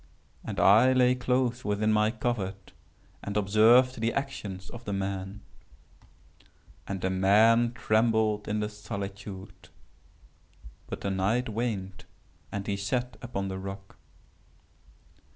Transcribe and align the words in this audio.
And 0.43 0.59
I 0.59 0.93
lay 0.93 1.13
close 1.13 1.63
within 1.63 1.93
my 1.93 2.09
covert 2.09 2.71
and 3.23 3.37
observed 3.37 3.99
the 4.01 4.13
actions 4.13 4.71
of 4.71 4.85
the 4.85 4.93
man. 4.93 5.41
And 6.87 7.01
the 7.01 7.11
man 7.11 7.73
trembled 7.73 8.47
in 8.47 8.61
the 8.61 8.69
solitude;—but 8.69 9.69
the 11.01 11.11
night 11.11 11.49
waned 11.49 12.05
and 12.51 12.65
he 12.65 12.77
sat 12.77 13.15
upon 13.21 13.47
the 13.47 13.59
rock. 13.59 13.97